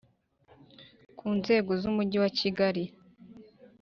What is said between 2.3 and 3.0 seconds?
kigali